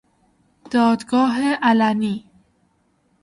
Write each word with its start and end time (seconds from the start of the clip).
دادگاه 0.71 1.53
علنی 1.61 2.25